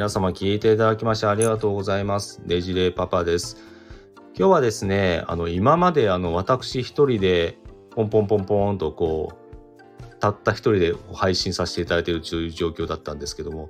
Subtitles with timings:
[0.00, 2.40] 皆様聞いていただきましてありがとうございます。
[2.46, 3.58] ねじれパパです。
[4.34, 7.58] 今日はですね、あの、今まであの、私一人で、
[7.90, 13.68] ポンポンポンポンとこう、たった一人で配信させていただいているという状況だったんですけども、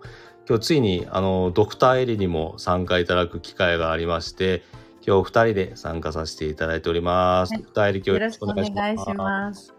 [0.49, 4.62] 今日ついに、あの、ドクターエリにも参加いただく機会がありまして、
[5.05, 7.55] 今日二人で参加させていただいております。
[7.55, 8.47] はいドクターエリ今日よろしくお。
[8.47, 9.75] 願いします。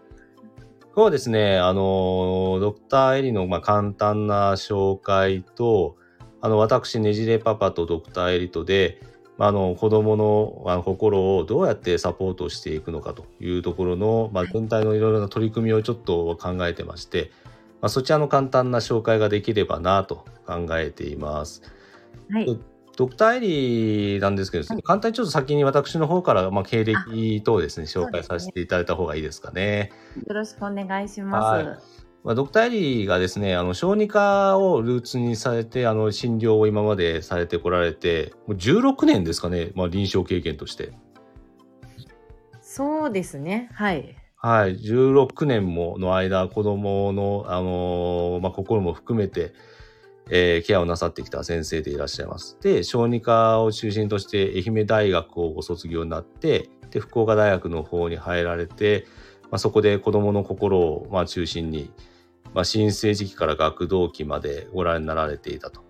[0.94, 5.96] 今日はですね、あの、ドクターエリの、まあ、簡単な紹介と、
[6.42, 9.00] あの、私、ねじれパパとドクターエリとで、
[9.38, 17.30] まあ、あの、子供のあの心をどうやってサポートしていくのかというところの、まあ、全体のいろいろな取り組みをちょっと考えてまして、
[17.80, 21.62] まあ、そちらの簡単な紹介ができればなと考えています。
[22.30, 22.58] はい。
[22.96, 23.40] ドクターエ
[24.16, 29.92] リなんですけど、はい簡単にちょっと先に私の方から、まあ、経歴等ですね、紹介させていただいた方がいいですかね。
[30.26, 32.01] よろしくお願いしはます。
[32.24, 40.92] まあ、ドクターエリーがですね、あの小児科をルーツにされて、あの診療を今までされてこられて、もう16年ですかね、まあ、臨床経験として。
[42.60, 43.68] そうですね。
[43.74, 44.16] はい。
[44.36, 49.52] はい、16年もの間、子供の、あのーまあ、心も含めて、
[50.30, 52.56] えーケアをなさってきた先生でいらっしゃいます。
[52.60, 59.06] で、小児科を中心として愛媛大学をご卒業になって、で、福岡大学の方に入られて、
[59.50, 61.90] まあ、そこで子供の心を、まあ、中心に、
[62.54, 65.82] まあ、新生児期から学童期までご覧になられていたと。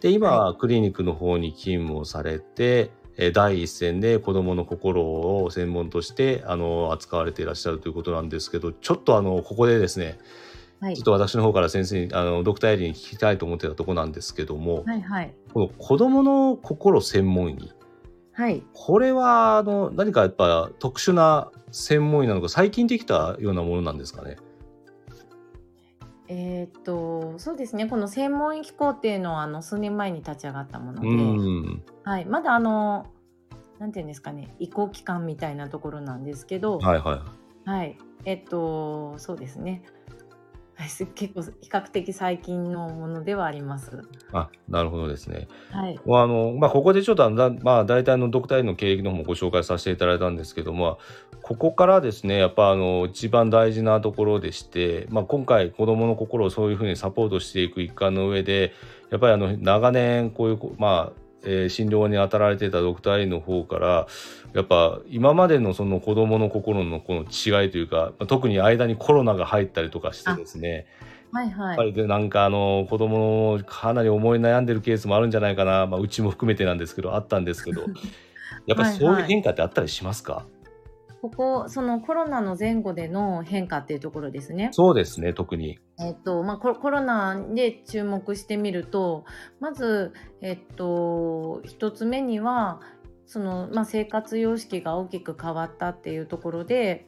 [0.00, 10.18] で、今はクリニックの方に勤務をされて、えー第一線で子供の心を専門としてあの扱われていらっしゃるということなんですけど、ちょっとあのここでですね、
[10.80, 11.04] はいちょっ。
[11.04, 15.02] と私の方から先生にあのドクターエリーに聞きたいと思ってたところなんですけども、はい。
[15.02, 15.34] はい。
[15.52, 17.72] この子供の心専門医、
[18.34, 18.62] はい。
[18.72, 24.36] これはあの何かやっぱ特殊な専門医なのか最近できたようなものなんですかね？
[26.28, 27.86] えーっと、そうですね。
[27.86, 31.82] この専門医機構っていうのは、あの、数年前に立ち上がったものうで、ん。
[32.04, 32.26] はい。
[32.26, 33.06] まだあの、
[33.78, 37.24] なんていうんですかね、移行期間みたいなところなんですけど、はいは
[37.64, 37.96] はい。
[38.24, 39.82] えっと、そうですね。
[40.74, 43.96] はいす結構比較的最近のものではあります。
[43.96, 43.98] い。
[44.32, 45.48] あ、なるほどですね。
[45.70, 45.98] はい。
[45.98, 50.98] あのまあ、ここでちょっとだ、まあ、大体のドクターの経歴の方もご紹介させていただいたんですけども、
[51.48, 58.74] ここからですね、やっぱあの一番大事なところでして、まあ、今回子どもの心をそういうふうにサポートしていく一環の上で、
[59.08, 64.06] やっぱりあの長年こういう、まあえー診療に当たられていたドクターエリの方から、
[64.52, 70.84] やっぱ今までのその子どもの心のこの違いというか、まあ特に間にコロナが入ったりとかしてですね、
[71.32, 71.68] はいはい。
[71.68, 77.86] やっぱりでなんかあの子供のかなり思い悩んでるケースもあるんじゃないかな、まあ、うちも含めてなんですけどあったんですけど。
[78.66, 80.44] やっぱりそういう変化ってあったりしますか？
[81.20, 84.68] ここそのコロナの前後での変化っていうところですね。
[84.72, 89.24] そうですね特にえっとまあ、コロナで注目してみると
[89.58, 92.80] まず、えっと、一つ目には
[93.26, 97.06] その、まあ、生活様式が大きく変わったっていうところで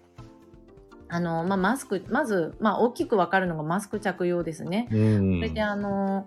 [1.09, 4.89] あの、まあ、マスクまず、まあ、大きく分かるのがマスク着用ですね。
[4.91, 6.27] うんそれであの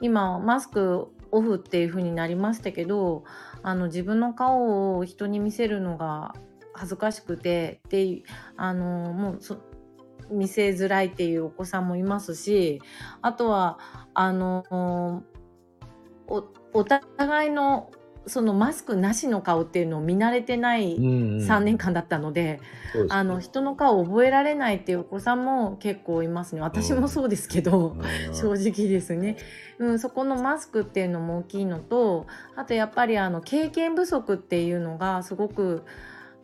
[0.00, 3.24] 今マスクオフっていう風になりましたけど
[3.62, 6.34] あの自分の顔を人に見せるのが
[6.74, 8.22] 恥ずかしくてで
[8.56, 9.58] あのもうそ
[10.30, 12.80] 見せづらいっていうお子さんもいますし
[13.22, 13.78] あとは
[14.14, 15.22] あの
[16.26, 17.90] おお互いの
[18.26, 22.60] そのマスクなしの顔っていうのを見慣れてない3年間だったので、
[22.92, 23.20] そうですね。
[23.20, 26.62] あの人の顔を覚えられないっていうお子さんも結構いますね。
[26.62, 27.96] 私もそうですけど。
[27.98, 28.02] うん。
[28.34, 29.36] 正直ですね、
[29.78, 35.84] うん、そこのマスクっていうのも大きいのとあとやっぱりあの経験不足っていうのがすごく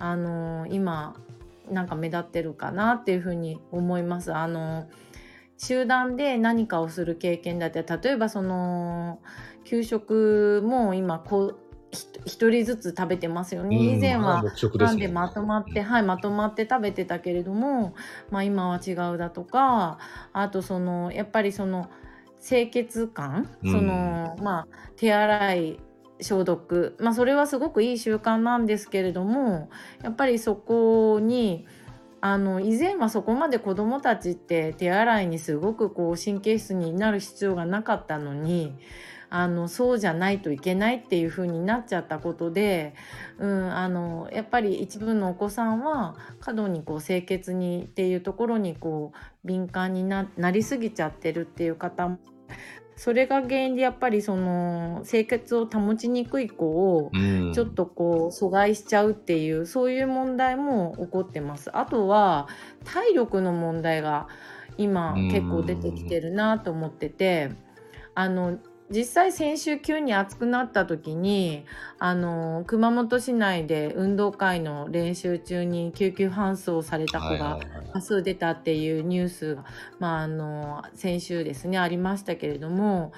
[0.00, 1.14] あの今
[1.70, 4.34] なんか目立ってるかなっていうふうに思います。
[4.34, 4.88] あの
[5.56, 9.20] 集団で何かをする経験だって例えばその
[9.64, 11.52] 給食も今こ
[12.24, 13.76] 一人ずつ食べてますよね。
[13.76, 14.42] 以前は
[14.78, 17.94] なんでまとまって、はい、まとまって食べてたけれども、
[18.30, 19.98] まあ、今は違うだとか
[20.32, 21.90] あとそのやっぱりその
[22.42, 25.78] 清潔感、うんそのまあ手洗い
[26.22, 29.70] 消毒、まあ、それはすごくいい習慣なんですけれども
[30.02, 31.66] やっぱりそこに
[32.20, 38.74] あの以前はそこまで子どもたちって手洗いにすごくこう神経質になる必要がなかったのに
[39.30, 42.94] あのそうじゃないといけないっていう風になっちゃったことで、
[43.38, 52.18] うん、あのやっぱり一部のお子さんは過度にこう清潔にっていうところにこう敏感になりすぎちゃってるっていう方も
[53.00, 61.74] それが原因でやっぱりその清潔を保ちにくい子をうんちょっとこう阻害しちゃうっていうそういう問題も起こってます。
[61.74, 62.46] あとは
[62.84, 64.28] 体力の問題が
[64.76, 67.52] 今うん結構出てきてるなと思ってて
[68.14, 68.58] あの
[68.90, 71.64] 実際先週急に暑くなった時に
[72.00, 77.60] あの熊本市内で運動会の練習中に救急搬送された子が
[77.92, 79.64] 多数出たっていうニュースが、
[80.00, 83.12] まあ、あの先週ですねありましたけれども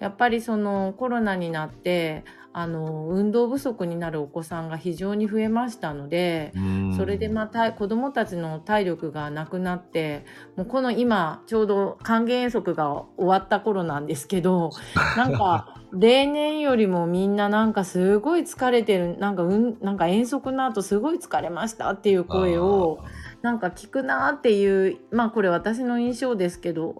[0.00, 2.24] やっぱりそのコロナになって
[2.58, 6.52] あの運動不足になるお子さんが非常に増えましたので
[6.96, 10.24] それでまた子どもたちの体力がなくなって
[10.56, 14.70] もうこの今ちょうど還元遠足が終わった頃なんですけど
[15.16, 22.98] なんか例年よりもみんななんかすごい疲れてるなんか,、うん、なんか遠足の後すごい疲れましたっていう声を
[23.40, 26.96] なんか聞くなっていうまあこれ私の印象ですけど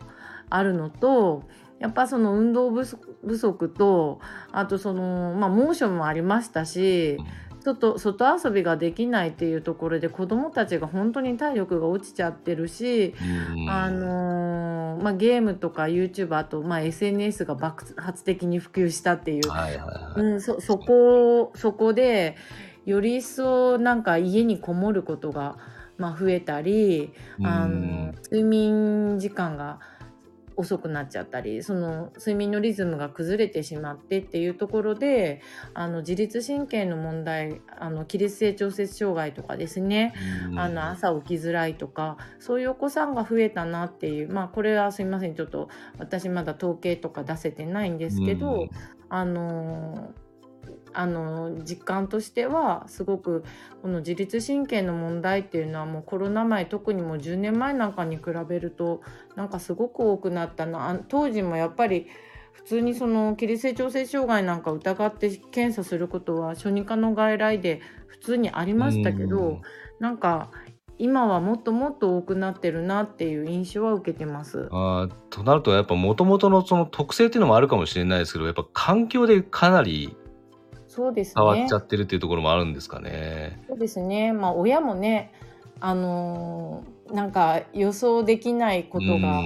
[0.50, 1.42] あるのと
[1.80, 3.07] やっぱその運動不足
[3.68, 4.20] と
[4.52, 7.18] あとその、まあ、猛暑もありましたし
[7.74, 13.14] 外外遊びができないっていうところで子どもたちが本当に体力が落ちちゃってるし、
[13.68, 20.20] あのー、まあ、ゲームとか YouTube あと、まあ、SNS が爆発的に普及したっていう、はいはいはい。
[20.20, 22.36] うん、そそこそこで
[22.86, 25.56] より一層なんか家にこもることが、
[25.98, 27.12] まあ、増えたり
[27.42, 29.80] あの睡眠時間が。
[30.58, 35.40] 遅くなっちゃったりその睡眠のリズムが崩れてしまってっていうところで
[35.72, 40.14] あの自律神経の問題あの起立性調節障害とかですね
[40.56, 48.66] あの朝起きづらいとかそういうお子さんが増えたなっていうまあこれはすいませんちょっと私まだ統計とか出せてないんですけど
[49.08, 50.27] あのー
[50.92, 53.44] あの実感としてはすごく
[53.82, 59.02] この自律神経の問題っていうのはもうコロナ前特にもう10年前なんかに比べると
[59.36, 62.06] なんかすごく多くなったな当時もやっぱり
[62.52, 69.60] 普通にその起立性調整障害なんか疑って検査することは小児科の外来で普通にありましたけど
[70.00, 70.50] なんか
[70.98, 74.68] 今はもっともっと多くなってるなっていう印象は受けてます。
[74.72, 80.16] あとなるとやっぱもともとのその特性っていうのもあるかもしれないですけどやっぱ環境でかなり
[80.98, 81.32] そうですね。
[81.36, 83.62] 変わっちゃってるっていうところもあるんですかね。
[83.68, 84.32] そうですね。
[84.32, 85.32] まあ親もね、
[85.78, 89.42] あのー、なんか予想できないことが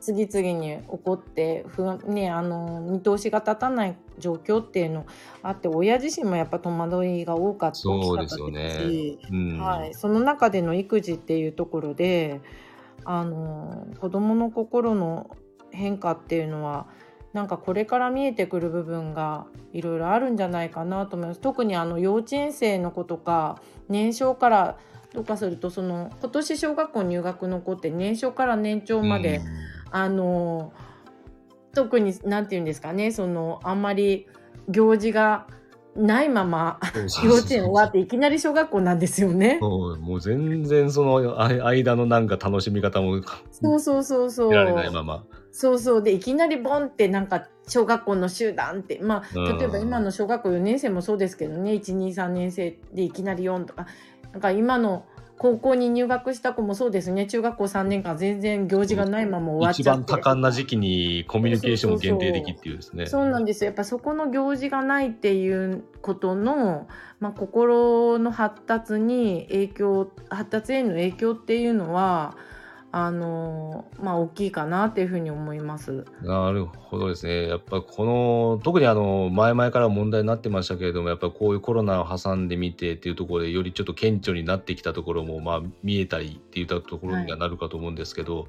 [0.00, 5.06] 次々に起こって不安ねあの見通しが立たない状況っていうの
[5.42, 9.16] あって親自身もやっぱ戸惑いが多かったそうですよね、
[9.58, 12.42] はい、その中での育児っていうところで
[13.04, 15.30] あの子どもの心の
[15.70, 16.86] 変化っていうのは
[17.34, 21.40] なんかこれから見えてくる部分がいろいろあるんじゃないかなと思います。
[21.40, 24.78] 特にあの幼稚園生の子とか年少から
[25.12, 29.40] とかするとその今年小学校入学の子って年少から年長まで、
[29.90, 30.72] あの
[31.74, 34.28] 特に何て言うんですかねそのあんまり
[34.68, 35.48] 行事が
[35.96, 36.78] ないまま
[37.24, 39.58] 幼稚園終わっていきなり小学校なんですよね。
[39.60, 43.20] そうもう全然その間のなんか楽しみ方も
[43.50, 44.52] そうそうそうそう。
[44.52, 45.24] られないまま。
[45.56, 46.02] そうそう。
[46.02, 53.86] でいきなりボンってなんか小学校の集団ってまあ例えば今の小学校4年生もそうですけどね123年生でいきなり4とか
[54.32, 55.06] なんか今の
[55.38, 57.26] 高校に入学した子もそうですね。
[57.26, 60.00] 中学校3年間全然行事がないまま終わっちゃって。
[60.02, 63.06] 一番多感な時期にコミュニケーションも限定的っていうですね。
[63.06, 63.66] そうなんですよ。
[63.66, 66.88] やっぱそこの行事がないっていうことの、
[67.20, 72.36] まあ、心の発達に影響発達への影響っていうのは
[72.96, 76.04] あのまあ大きいかなっていうふうに思います。
[76.22, 77.48] なるほどですね。
[77.48, 88.46] やっぱこの特にあの前々から問題になってましたけれども、やっぱこういうコロナを挟んでみてっていうところでよりちょっと顕著になってきたところもまあ見えたりっていったところにはなるかと思うんですけど、はい、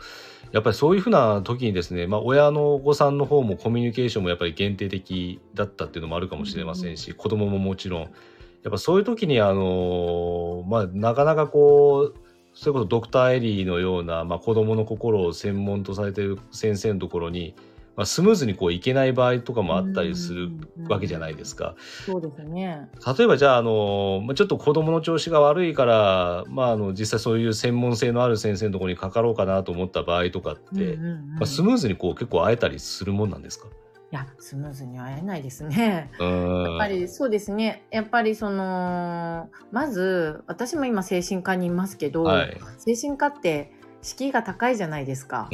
[0.52, 8.02] やっぱりそういうふうな時にですね、まあ親のお子さんの方もコミュニケーションもやっぱり限定的だったっていうのもあるかもしれませんし、うん、子供ももちろん。
[8.02, 12.25] やっぱそういう時にあのまあなかなかこう
[12.56, 17.54] それこそドクターエリーのような、まあ、子どもの心を専門とされている先生のところに、
[17.98, 20.50] まあ、スムーズにこういけない場合とかもあったりする
[20.88, 21.76] わけじゃないですか。
[22.06, 22.90] そうですね。
[23.18, 33.68] 例えばじゃああの、まあ、ちょっと子どもの調子が悪いから、まあ、あの実際そういう専門性のある先生のところにかかろうかなと思った場合とかって、まあ、スムーズにこう結構会えたりするもんなんですか？
[34.12, 36.12] いや、スムーズに会えないですね。
[36.20, 37.86] やっぱりそうですね。
[37.92, 43.72] やっぱりその、まず、私も今精神科にいますけど、はい、精神科って
[44.02, 45.50] 敷居が高いじゃないですか。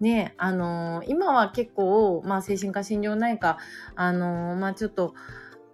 [0.00, 3.58] ね、あのー、今は結構、まあ、精神科診療内科、
[3.94, 5.14] あのー、まあ、ちょっと、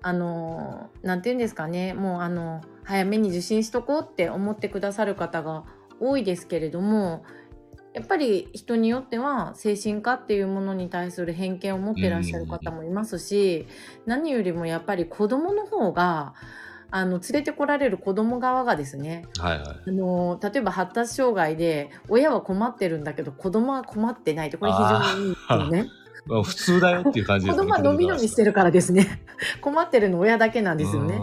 [0.03, 5.65] あのー、なんて言うんですかね、もう、あの早めに受診しとこうって思ってくださる方が
[6.01, 7.23] 多いですけれども、
[8.01, 13.67] やっぱり人によっては精神科っていうものに対する偏見を持ってらっしゃる方もいますし、
[14.07, 16.33] 何よりもやっぱり子供の方が
[16.91, 25.87] あの連れてこられる子供側がですね、はいはい、あの例えば発達障害で親は困ってるんだけど子供は困ってないってこれ非常にいいですよね。
[26.27, 29.23] まあ普通だよっていう感じです子供はのびのびしてるからですね。
[29.61, 31.19] 困ってるの親だけなんですよね。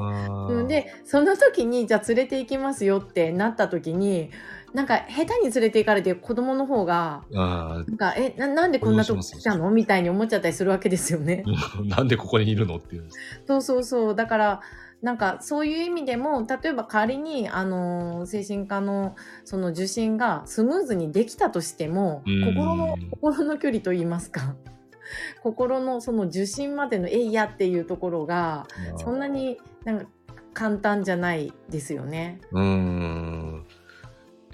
[0.50, 4.32] うん、で、その時に、じゃあ連れて行きますよってなった時に、
[4.78, 9.72] なんか下手に連れて行かれて子供の方が、あなんか、え、ななんでこんなとこ来たの？
[9.72, 11.44] みたいに思っちゃったりするわけですよね。
[11.48, 12.76] ー なんでここにいるの？
[12.76, 13.10] っていう。
[13.48, 14.16] そうそうそう。
[14.16, 14.62] だから、
[15.02, 19.16] なんかそういう意味でも、例えば仮に、あのー精神科の
[19.46, 24.54] その受診がスムーズにできたとしても、うん心の、心の距離といいますか、
[25.42, 28.68] 心のその受診までのえいやっていうところが、
[28.98, 30.06] そんなになんか
[30.54, 32.42] 簡単じゃないですよね。
[32.52, 33.27] うーん。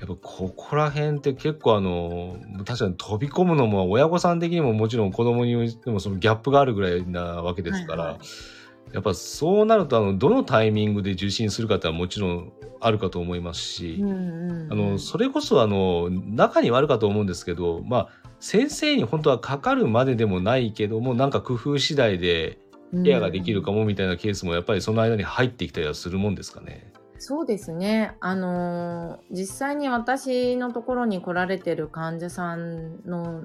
[0.03, 8.93] やっぱここら辺って結構あの、確かに飛び込むのも親御さん的にももちろん子供にでもそのギャップがあるぐらいなわけですから、はいはい。
[8.95, 14.74] やっぱそうなるとあの、どのタイミングで受診するかってのはもちろんあるかと思いますし、うんうんうん。
[14.74, 18.10] あの、それこそあの、中にはあるかと思うんですけど、まあ、
[18.41, 22.60] 先生に本当はかかるまででもないけども、なんか工夫次第で
[23.05, 26.93] ケアができるかもみたいなケースもやっぱりその間に入ってきたりはするもんですかね？
[27.25, 28.18] そうですね。
[28.20, 33.42] あの実際に私のところに来られてる患者さんの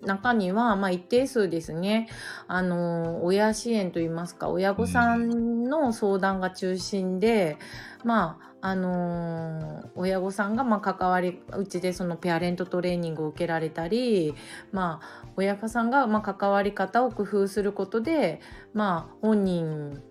[0.00, 2.08] 中には、まあ一定数ですね、
[2.46, 7.58] あの親支援といいますか、親御さんの相談が中心で、
[8.02, 14.34] まあ、あの親御さんがま関わりうちでそのペアレントトレーニングを受けられたり、
[14.72, 18.40] まあ、親御さんがま関わり方を工夫することで、
[18.72, 20.02] まあ、本人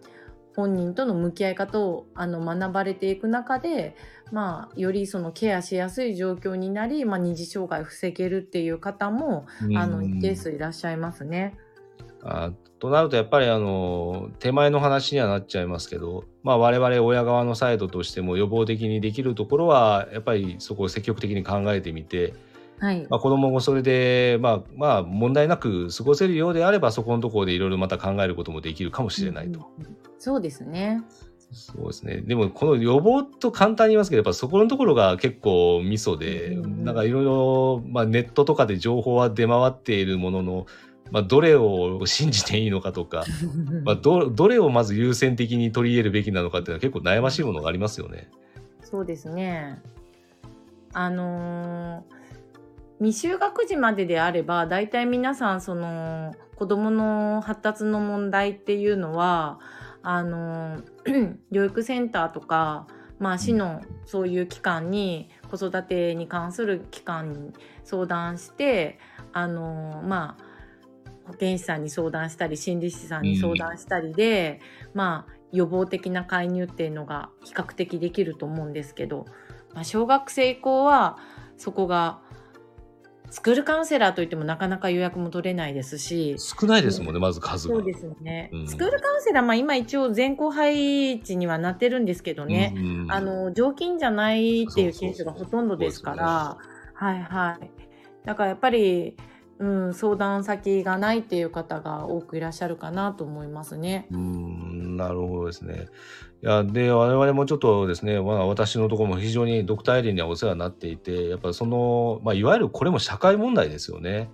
[0.58, 3.96] 本人との向き合い方をあの学ばれていく中で、
[4.32, 9.46] まあ、よりそのケアしやすい状況になり、まあ、二次障害を防げるっていう方も
[9.76, 11.56] あの一定数いらっしゃいますね。
[12.24, 22.34] あとなるとやっぱりあの手前の話にはなっちゃいますけど、まあ、我々親側のサイドとしても予防的にできるところはやっぱりそこを積極的に考えてみて、
[22.80, 29.72] はい、まあ、子供もそれで、まあ、まあ問題なく過ごせるようであればそこのところでいろいろまた考えることもできるかもしれないと。
[29.80, 31.04] うんそうですね。
[31.52, 32.22] そうですね。
[32.22, 40.66] でも、この予防と簡単に言いますけど、やっぱそこのところが結構ミソで、うんなんかいろいろ、まあネットとかで情報は出回っているものの、
[41.12, 43.24] まあどれを信じていいのかとか、
[43.86, 48.30] まあど、どれをまず優先的に取り入れるべきなのかっていうのは結構悩ましいものがありますよね。
[48.82, 49.82] そうですね。
[50.94, 52.17] あのー
[53.00, 59.60] 未就学児までであれば、大体皆さん、その、子供の発達の問題っていうのは、
[60.02, 62.88] あの ー療育センターとか、
[63.20, 69.00] まあ、市のそういう機関に、子育てに関する機関に相談して、
[69.32, 70.44] あのーまあ、
[71.28, 74.60] 保健師さんに相談したり、心理師さんに相談したりで、
[74.94, 79.26] まあ、予防的な介入っていうのが比較的できると思うんですけど、
[79.74, 81.18] まあ、小学生以降は
[81.58, 82.22] そこが
[83.30, 86.36] スクールカウンセラーといってもなかなか予約も取れないですし。
[86.38, 87.76] 少ないですもんね、まず数が。
[87.76, 88.68] そうですよね、うん。
[88.68, 96.58] スクールカウンセラー、まあ、今一応全校配置にはなってるんですけどね、うんあの常勤じゃないっていうケースがそうそうそうほとんどですから。
[96.94, 97.72] はいはい。
[98.26, 99.16] だからやっぱり、
[99.60, 104.08] うん、相談先がないっていう方が多くいらっしゃるかなと思いますね。
[104.12, 104.67] うーん
[104.98, 105.88] なるほどですね。
[106.44, 114.30] いやで我々もちょっとですね、まあ、私のところも非常にドクターエリーにはお世話になっていてやっぱその、まあ、いわゆるこれも社会問題ですよね。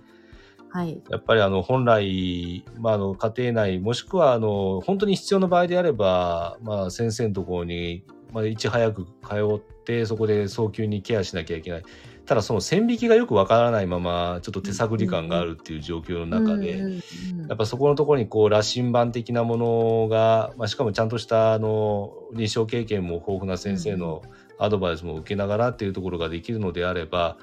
[0.68, 8.02] はい、やっぱりあの本来、まあ、あの家庭内もしくはあの本当に必要な場合であれば、まあ、先生のところに、
[8.32, 9.10] まあ、いち早く通
[9.54, 11.82] ってそこで早急にケアしなきゃいけない。
[12.26, 16.78] ただその線引きがよくわからないままちょっと手探り感があるっていう状況の中で、
[17.48, 24.22] やっぱそこのところにこう羅針盤的なものが、まあ、しかもちゃんとしたあの臨床経験も豊富な先生の
[24.58, 27.36] アドバイスも受けながらっていうところができるのであれば、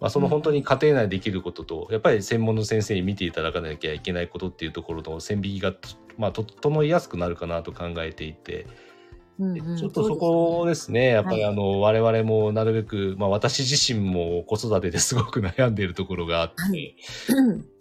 [0.00, 5.74] まあ、その本当に家庭内できることと、やっぱり専門の先生に見ていただかなきゃいけないことっていうところの線引きが、
[6.16, 8.66] まあ、整いやすくなるかなと考えていて、
[9.38, 9.76] うんうん。
[9.76, 16.96] ちょっとそこですね、やっぱりあの、我々もなるべく、まあ私自身も子育てで すごく悩んでいるところがあって、はい。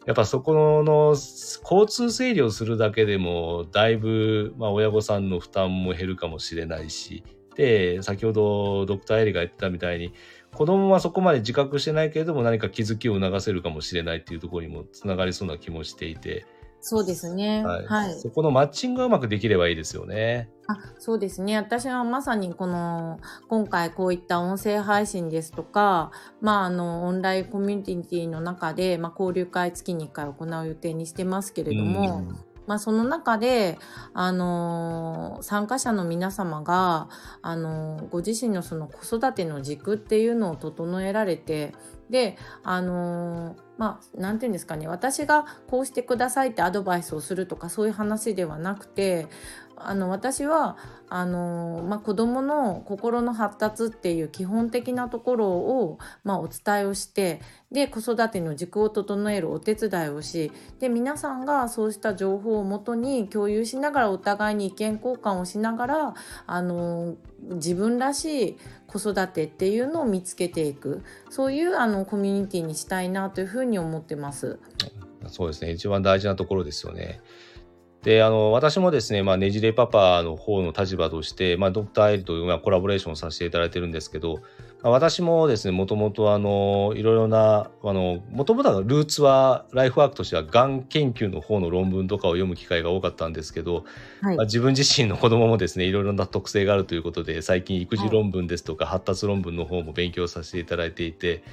[0.05, 7.23] やっぱそこの交通整理をするだけでも、だいぶ、まあ親御さんの負担も減るかもしれないし、
[7.55, 10.13] で、先ほどドクターエリが言ってたみたいに、
[10.53, 16.45] 子供はそこまで自覚してないけれども何か気づきを促せるかもしれないっていうところにもつながりそうな気もしていて、
[16.89, 17.65] そうですね。
[17.65, 18.13] はいはい。
[18.17, 20.49] そこのマッチングがうまくできればいいですよね。
[20.69, 32.23] あそうですね私はまさにこの今回こういった音声配信ですとか、まあ、あのオンラインコミュニティの中で、まあ、交流会月に1回行う予定にしてますけれども、
[32.67, 33.79] まあ、その中で、
[34.13, 37.09] あのー参加者の皆様が、
[37.41, 41.73] あのーご自身のその子育ての軸っていうのを整えられて
[42.09, 49.27] であのーまあなんていうんですかね私がこうしてくださいってアドバイスをするとかそういう話ではなくて
[49.79, 50.77] あの私は
[51.09, 57.41] あの、まあ、子どもの心の発達っていう基本的なところを、まあ、お伝えをして
[57.71, 66.13] で子育ての軸を整えるお手伝いをしで皆さんがそうした情報をもとに共有しながらお互いに意見交換をしながら
[66.45, 68.57] あの自分らしい
[68.87, 74.59] 子育てっていうのを見つけていくそういうあのコミュニティにしたいなというふうに思ってます。
[75.27, 75.71] そうですね。
[75.71, 77.19] 一番大事なところですよね。
[78.03, 84.39] で、あの、私もですね、まあ、ねじれパパの方の立場として、まあ、ドクターエリとまあコラボレーションさせていただいてるんですけど、
[84.83, 93.85] まあ、私もですね、もともとあの、いろいろな、あの、もともとはルーツは、ライフワークとしては、がん研究の方の論文とかを読む機会が多かったんですけど、
[94.21, 94.37] はい。
[94.37, 101.43] まあ、自分自身の子供もですね、いろいろな特性があるということで、最近育児論文ですとか、発達論文の方も勉強させていただいていて、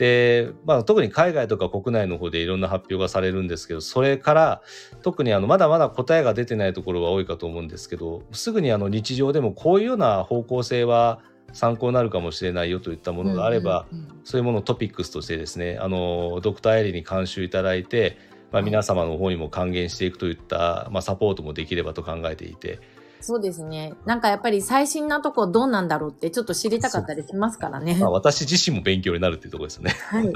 [0.00, 4.62] で、まあ、特に海外とか国内の方でいろんな発表がされるんですけど、それから
[5.02, 11.20] 特にあのまだまだ答えが出てないところが多いかと思うんですけど、すぐにあの日常でもこういうような方向性は
[11.52, 13.84] 参考になるかもしれないよといったものがあれば、
[14.24, 18.16] そういうものをトピックスとしてですね、あのドクターエリに監修いただいて、
[18.52, 22.80] まあ、皆様の方にも還元していくといった、まあ、サポートもできればと考えていて、
[23.20, 23.94] そうですね。
[24.04, 27.96] なんかやっぱり最新なとこどうなんだろうってちょっと知りたかったりしますからね。
[28.00, 29.90] まあ、私自身も勉強になるっていうところですよね。
[29.90, 30.32] はい。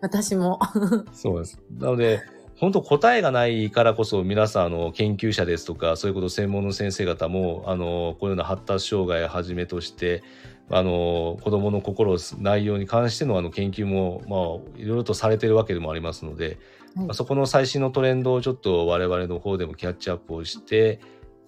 [0.00, 0.58] 私も。
[1.12, 1.60] そうです。
[1.78, 2.22] なので、
[2.56, 10.22] 本当答えがないからこそ皆さんあの研究者ですとかそういうこと専門の先生方もあのこういうような発達障害をはじめとして
[10.70, 16.56] あの子どもの心を内容に関してのあの研究も、まあ、いろいろとされてるわけでもありますので、はい
[16.96, 21.00] まあそこの最新のトレンドをちょっと我々の方でもキャッチアップをしてえ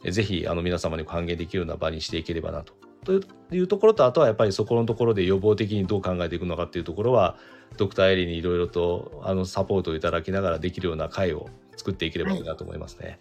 [0.05, 2.75] ぜひあの皆様に還元できるような場にしていければなと。
[3.05, 3.12] と
[3.55, 7.37] いうところとあとはやっぱりそこのところで予防的にどう考えていくのかっていうところは
[7.76, 13.19] ドクターエリにいろいろとあのサポートをいただきながらできるような会を作っていければいいなと思いますね。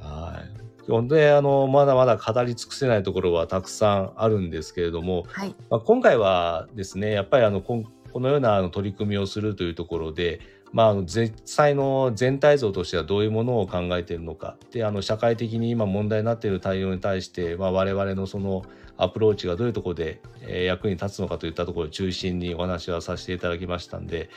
[0.00, 0.42] は
[0.86, 0.90] い。
[0.90, 5.54] 本当にあのまだまだ語り尽くせないところはたくさんあるんですけれども、はい。
[5.70, 10.40] まあ、今回はですねやっぱりあのこのようなあの取り組みをするというところで、
[10.72, 14.56] まあ、実際の全体像としてはどういうものを考えているのか。
[14.70, 18.64] であの社会的に今問題になっている対応に対して、まあ、我々のその
[18.96, 24.28] アプローチがどういうところで、役に立つのかといったところを中心にお話はさせていただきましたんで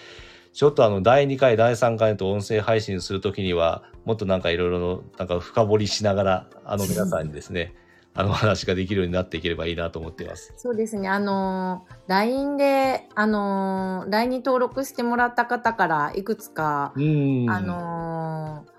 [0.54, 7.74] ちょっとあの第2回第3回と音声配信するときにはもっとなんかいろいろなんか深掘りしながらあの皆さんにですね
[8.17, 10.54] あのお話ができるようになっていければいいなと思っています。
[10.56, 11.10] そうですね。
[11.10, 18.71] あのー、LINE で、あのー、LINE に登録してもらった方からいくつか、うんあのー、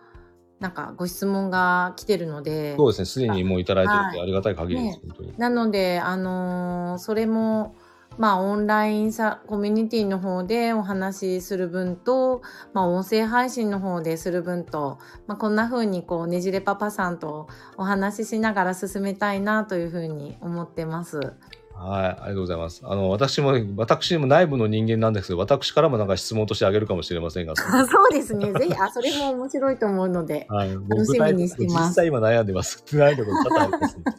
[0.63, 5.35] なんかご質問が来てるので、そうですね、すでにもういただいてるってはありがたい限りです、ね本当に。
[5.37, 7.77] なので、あのーそれも、
[8.19, 12.43] まあ、オンラインさコミュニティの方でお話しする分と、
[12.73, 21.35] まあ、音声配信の方でする分と、まあ、こんな風にこうねじれパパさんとお話ししながら進めたいなという風に思ってます。
[21.79, 22.81] はい、ありがとうございます。
[22.85, 27.63] あの、私も、私も内部の人間なんですけど、私からもなんか質問としてあげるかもしれませんが、 そ
[28.09, 28.51] うですね。
[28.55, 30.47] ぜひ、あ、それも面白いと思うので。
[30.51, 32.83] はい、楽しみにしてます実際今悩んでます。
[32.87, 34.11] 悩んでること多々ありますんで。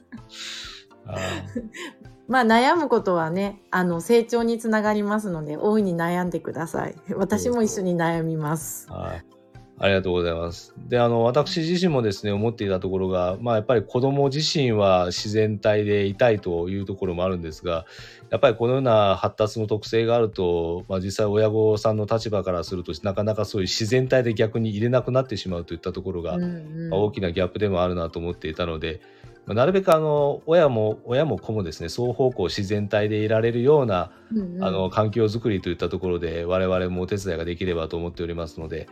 [1.05, 6.95] はいまあ悩むことはね、あの成長につながりますので、大いに悩んでください。
[7.15, 8.91] 私も一緒に悩みます。
[8.91, 9.37] はい。
[9.79, 10.73] ありがとうございます。
[10.87, 17.85] で、あの、私自身もですね、思っていたところが、まあ、やっぱり子供自身は自然体でいたいというところもあるんですが、
[18.31, 28.99] やっぱりこのような発達の特性があると、まあ、実際親御さんの立場からすると、なかなかそういう自然体で逆に入れなくなってしまうといったところが、うんうんまあ大きなギャップでもあるなと思っていたので、
[29.47, 38.87] まあなるべくあの親も親も子もですね双方向自然体でいられるようなうんうんあの環境づくりといったところで我々もお手伝いができればと思っておりますので、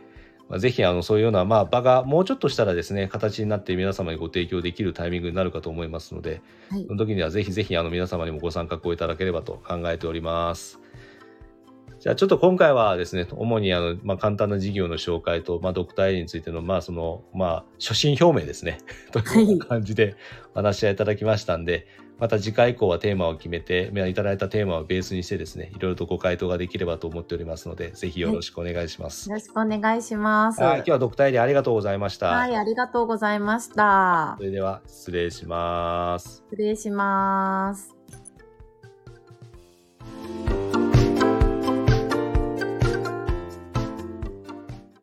[0.49, 10.84] まあ、ぜひあのそういうような、まあ、場がもうちょっとしたらですね形になって皆様にご提供できるタイミングになるかと思いますのではいその時にはぜひぜひあの皆様にもご参画をいただければと考えております。
[12.05, 18.77] じゃあちょっと今回はですね、主にあの、まあ、簡単な事業の紹介と、まあ、ドクターエリについての、まあ、その、まあ、初心表明ですね、
[19.11, 20.15] という感じで
[20.53, 21.87] お話しいただきましたんで、
[22.19, 29.27] また次回以降はテーマを決めて、まあいただいたテーマをベースにしてですね、いろいろとご回答ができればと思っておりますので、ぜひよろしくお願いします。
[29.27, 30.61] よろしくお願いします。
[30.61, 32.27] はい、今日はドクターエリありがとうございました。
[32.27, 34.43] はい、ありがとうございましたそ。
[34.43, 36.43] れでは失礼します。
[36.51, 37.95] 失礼します。